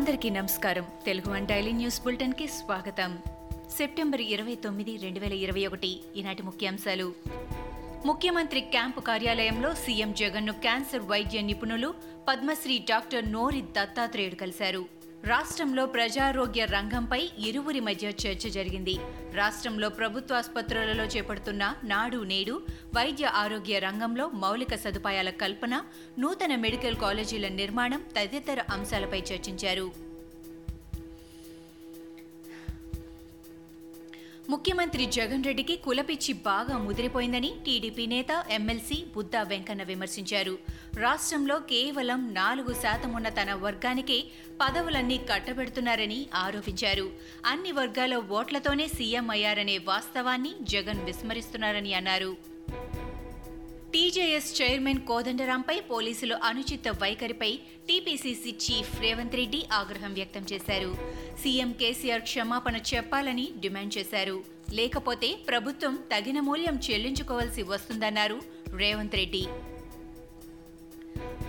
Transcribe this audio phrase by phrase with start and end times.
[0.00, 0.86] అందరికీ నమస్కారం.
[1.06, 3.18] Telugu one daily news బులెటిన్కి స్వాగతం.
[3.76, 6.00] సెప్టెంబర్ ఇరవై తొమ్మిది రెండు వేల ఇరవై ఒకటి.
[6.16, 7.12] ఈనాటి ముఖ్యాంశాలు.
[8.06, 11.94] ముఖ్యమంత్రి క్యాంపు కార్యాలయంలో సీఎం జగన్ను క్యాన్సర్ వైద్య నిపుణులు
[12.28, 14.99] పద్మశ్రీ డాక్టర్ నోరి దత్తాత్రేయుడు కలిశారు.
[15.24, 18.94] రాష్ట్రంలో ప్రజారోగ్య రంగంపై ఇరువురి మధ్య చర్చ జరిగింది.
[19.34, 22.62] రాష్ట్రంలో ప్రభుత్వాసుపత్రులలో చేపడుతున్న నాడు నేడు
[22.96, 25.82] వైద్య ఆరోగ్య రంగంలో మౌలిక సదుపాయాల కల్పన
[26.18, 30.09] నూతన మెడికల్ కాలేజీల నిర్మాణం తదితర అంశాలపై చర్చించారు.
[34.50, 40.54] ముఖ్యమంత్రి జగన్ రెడ్డికి కులపిచ్చి బాగా ముదిరిపోయిందని టీడీపీ నేత ఎమ్మెల్సీ బుద్దా వెంకన్న విమర్శించారు.
[40.94, 44.18] రాష్ట్రంలో కేవలం నాలుగు శాతం ఉన్న తన వర్గానికే
[44.60, 47.06] పదవులన్నీ కట్టబెడుతున్నారని ఆరోపించారు.
[47.46, 52.32] అన్ని వర్గాల ఓట్లతోనే సీఎం అయ్యారనే వాస్తవాన్ని జగన్ విస్మరిస్తున్నారని అన్నారు.
[53.94, 57.48] టీజేఎస్ చైర్మన్ కోదండరాంపై పోలీసులు అనుచిత వైఖరిపై
[57.88, 60.92] టీపీసీసీ చీఫ్ రేవంత్ రెడ్డి ఆగ్రహం వ్యక్తం చేశారు.
[61.42, 64.36] సీఎం కేసీఆర్ క్షమాపణ చెప్పాలని డిమాండ్ చేశారు.
[64.78, 68.38] లేకపోతే ప్రభుత్వం తగిన మూల్యం చెల్లించుకోవాల్సి వస్తుందన్నారు
[68.82, 69.44] రేవంత్ రెడ్డి.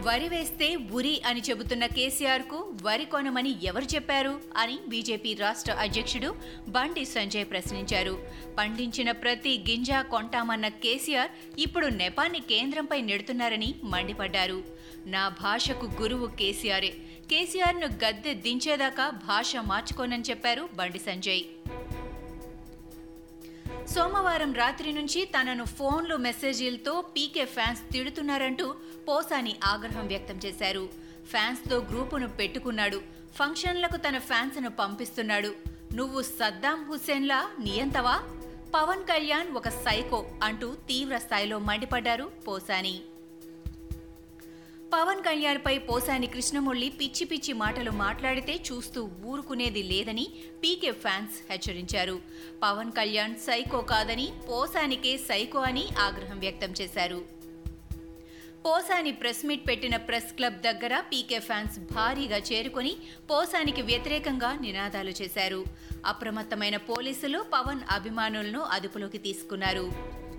[0.00, 6.34] వరి వేస్తే ఉరి అని చెబుతున్న కేసీఆర్కు వరి కొనమని ఎవరు చెప్పారు అని బీజేపీ రాష్ట్ర అధ్యక్షుడు
[6.68, 8.18] బండి సంజయ్ ప్రశ్నించారు.
[8.58, 14.64] పండించిన ప్రతి గింజ కొంటామన్న కేసీఆర్ ఇప్పుడు నెపాన్ని కేంద్రంపై నెడుతున్నారని మండిపడ్డారు.
[15.06, 16.92] నా భాషకు గురువు కేసీఆరే.
[17.30, 21.42] కేసీఆర్ను గద్దె దించేదాకా భాష మార్చుకోనని చెప్పారు బండి సంజయ్.
[23.94, 28.74] సోమవారం రాత్రి నుంచి తనను ఫోన్లు మెసేజీలతో పీకే ఫ్యాన్స్ తిడుతున్నారంటూ
[29.08, 30.88] పోసాని ఆగ్రహం వ్యక్తం చేశారు.
[31.30, 33.00] ఫ్యాన్స్తో గ్రూపును పెట్టుకున్నాడు.
[33.34, 35.54] ఫంక్షన్లకు తన ఫ్యాన్స్ను పంపిస్తున్నాడు.
[35.94, 37.50] నువ్వు సద్దాం హుస్సేన్లా?
[37.60, 38.22] నియంతవా
[38.74, 43.00] పవన్ కళ్యాణ్ ఒక సైకో అంటూ తీవ్ర స్థాయిలో మండిపడ్డారు పోసాని.
[45.00, 50.28] పవన్ కళ్యాణ్పై పోసాని కృష్ణమురళి పిచ్చి పిచ్చి మాటలు మాట్లాడితే చూస్తూ ఊరుకునేది లేదని
[50.64, 52.20] పీకే ఫ్యాన్స్ హెచ్చరించారు.
[52.62, 57.24] పవన్ కళ్యాణ్ సైకో కాదని పోసానికే సైకో అని ఆగ్రహం వ్యక్తం చేశారు.
[58.66, 62.96] పోసాని ప్రెస్ మీట్ పెట్టిన ప్రెస్ క్లబ్ దగ్గర పీకే ఫ్యాన్స్ భారీగా చేరుకొని
[63.30, 65.64] పోసానికి వ్యతిరేకంగా నినాదాలు చేశారు.
[66.06, 70.29] అప్రమత్తమైన పోలీసులు పవన్ అభిమానులను అదుపులోకి తీసుకున్నారు.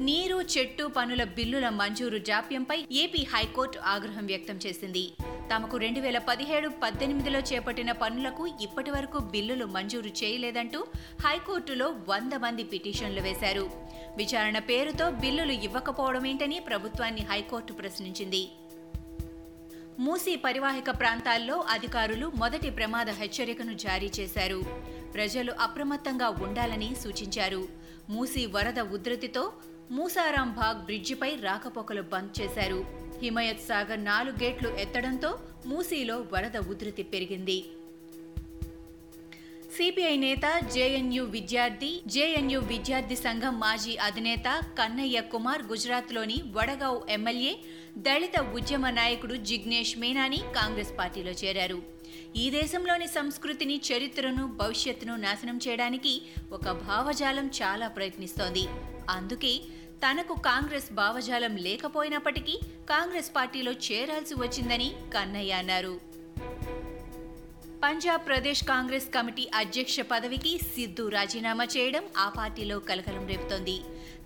[0.00, 5.12] నీరు చెట్టు పనుల బిల్లుల మంజూరు జాప్యంపై ఏపీ హైకోర్టు ఆగ్రహం వ్యక్తం చేసింది.
[5.54, 10.86] తమకు రెండు వేల పదిహేడు పద్దెనిమిదిలో చేపట్టిన పనులకు ఇప్పటి వరకు బిల్లులు మంజూరు చేయలేదంటూ
[11.26, 13.70] హైకోర్టులో వంద మంది పిటిషన్లు వేశారు.
[14.16, 18.48] విచారణ పేరుతో బిల్లులు ఇవ్వకపోవడమేంటని ప్రభుత్వాన్ని హైకోర్టు ప్రశ్నించింది.
[19.98, 24.62] మూసీ పరివాహిక ప్రాంతాల్లో అధికారులు మొదటి ప్రమాద హెచ్చరికను జారీ చేశారు.
[25.14, 27.68] ప్రజలు అప్రమత్తంగా ఉండాలని సూచించారు.
[28.10, 29.52] మూసీ వరద ఉధృతితో
[29.90, 32.84] మూసారాం బాగ్ బ్రిడ్జిపై రాకపోకలు బంద్ చేశారు.
[33.22, 37.64] హిమయత్ సాగర్ నాలుగు గేట్లు ఎత్తడంతో మూసీలో వరద ఉధృతి పెరిగింది.
[39.76, 47.56] సిపిఐ నేత జేఎన్యూ విద్యార్థి జేఎన్యూ విద్యార్థి సంఘం మాజీ అధినేత కన్నయ్య కుమార్ గుజరాత్లోని వడగావ్ ఎమ్మెల్యే
[47.98, 51.91] దళిత ఉద్యమ నాయకుడు జిగ్నేష్ మేనాని కాంగ్రెస్ పార్టీలో చేరారు.
[52.36, 56.22] ఈ దేశంలోని సంస్కృతిని చరిత్రను భవిష్యత్తును నాశనం చేయడానికి
[56.52, 58.64] ఒక భావజాలం చాలా ప్రయత్నిస్తోంది.
[59.10, 59.60] అందుకే
[60.06, 62.60] తనకు కాంగ్రెస్ భావజాలం లేకపోయినప్పటికీ
[62.90, 66.00] కాంగ్రెస్ పార్టీలో చేరాల్సి వచ్చిందని కన్నయ్య అన్నారు.
[67.84, 73.78] పంజాబ్ ప్రదేశ్ కాంగ్రెస్ కమిటీ అధ్యక్ష పదవికి సిద్ధు రాజీనామా చేయడం ఆ పార్టీలో కలకలం రేపుతోంది.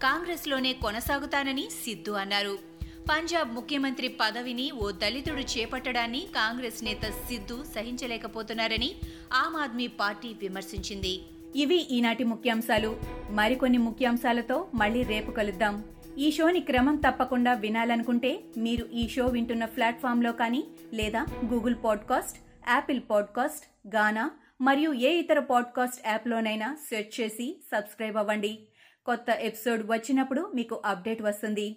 [0.03, 2.76] కాంగ్రెస్లోనే కొనసాగుతానని సిద్ధు అన్నారు.
[3.11, 8.95] పంజాబ్ ముఖ్యమంత్రి పదవిని ఓ దళితుడు చేపట్టడాన్ని కాంగ్రెస్ నేత సిద్ధు సహించలేకపోతున్నారని
[9.33, 11.23] ఆమ్ ఆద్మీ పార్టీ విమర్శించింది.
[11.57, 13.01] ఇవి ఈనాటి ముఖ్యాంశాలు.
[13.31, 15.85] మరికొన్ని ముఖ్యాంశాలతో మళ్ళీ రేపు కలుద్దాం.
[16.19, 22.39] ఈ షోని క్రమం తప్పకుండా వినాలనుకుంటే మీరు ఈ షో వింటున్న ప్లాట్ఫామ్లో కానీ లేదా Google podcast
[22.69, 24.31] Apple podcast Gaana
[24.61, 28.59] మరియు ఏ ఇతర పాడ్కాస్ట్ యాప్లోనైనా సెర్చ్ చేసి సబ్స్క్రైబ్ అవ్వండి.
[29.07, 31.77] కొత్త ఎపిసోడ్ వచ్చినప్పుడు మీకు అప్డేట్ వస్తుంది.